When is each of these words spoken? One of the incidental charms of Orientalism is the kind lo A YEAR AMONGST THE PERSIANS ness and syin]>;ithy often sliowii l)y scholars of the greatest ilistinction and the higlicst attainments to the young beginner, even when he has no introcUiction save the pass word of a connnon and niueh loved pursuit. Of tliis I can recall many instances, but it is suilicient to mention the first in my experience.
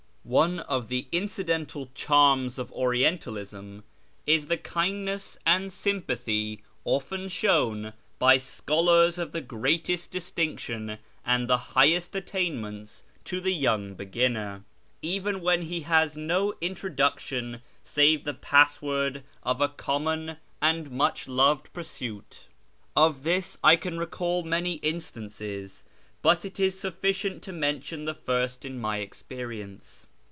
One 0.23 0.59
of 0.61 0.87
the 0.87 1.07
incidental 1.11 1.89
charms 1.95 2.57
of 2.59 2.71
Orientalism 2.73 3.83
is 4.27 4.47
the 4.47 4.55
kind 4.55 4.93
lo 4.93 4.93
A 4.93 4.95
YEAR 4.95 5.03
AMONGST 5.03 5.03
THE 5.03 5.05
PERSIANS 5.05 5.05
ness 5.05 5.37
and 5.45 5.73
syin]>;ithy 6.07 6.59
often 6.85 7.25
sliowii 7.25 7.93
l)y 8.21 8.37
scholars 8.37 9.17
of 9.17 9.31
the 9.31 9.41
greatest 9.41 10.13
ilistinction 10.13 10.99
and 11.25 11.49
the 11.49 11.57
higlicst 11.57 12.13
attainments 12.13 13.03
to 13.25 13.41
the 13.41 13.51
young 13.53 13.95
beginner, 13.95 14.63
even 15.01 15.41
when 15.41 15.63
he 15.63 15.81
has 15.81 16.15
no 16.15 16.53
introcUiction 16.61 17.59
save 17.83 18.23
the 18.23 18.35
pass 18.35 18.79
word 18.79 19.23
of 19.43 19.59
a 19.59 19.67
connnon 19.69 20.37
and 20.61 20.91
niueh 20.91 21.27
loved 21.27 21.73
pursuit. 21.73 22.45
Of 22.95 23.17
tliis 23.23 23.57
I 23.63 23.75
can 23.75 23.97
recall 23.97 24.43
many 24.43 24.73
instances, 24.75 25.83
but 26.21 26.45
it 26.45 26.59
is 26.59 26.79
suilicient 26.79 27.41
to 27.41 27.51
mention 27.51 28.05
the 28.05 28.13
first 28.15 28.63
in 28.63 28.79
my 28.79 28.97
experience. 28.99 30.05